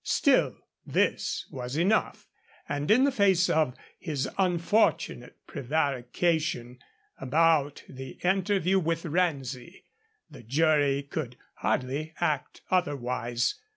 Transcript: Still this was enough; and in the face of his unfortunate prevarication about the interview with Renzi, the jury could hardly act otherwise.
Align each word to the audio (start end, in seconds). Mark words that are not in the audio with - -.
Still 0.03 0.55
this 0.83 1.45
was 1.51 1.77
enough; 1.77 2.27
and 2.67 2.89
in 2.89 3.03
the 3.03 3.11
face 3.11 3.51
of 3.51 3.75
his 3.99 4.27
unfortunate 4.39 5.37
prevarication 5.45 6.79
about 7.19 7.83
the 7.87 8.17
interview 8.23 8.79
with 8.79 9.03
Renzi, 9.03 9.83
the 10.27 10.41
jury 10.41 11.03
could 11.03 11.37
hardly 11.57 12.15
act 12.19 12.61
otherwise. 12.71 13.59